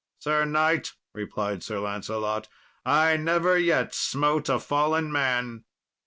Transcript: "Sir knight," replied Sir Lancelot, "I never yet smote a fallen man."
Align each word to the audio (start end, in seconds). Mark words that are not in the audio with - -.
"Sir 0.17 0.45
knight," 0.45 0.93
replied 1.13 1.61
Sir 1.61 1.77
Lancelot, 1.77 2.47
"I 2.83 3.17
never 3.17 3.55
yet 3.55 3.93
smote 3.93 4.49
a 4.49 4.59
fallen 4.59 5.11
man." 5.11 5.63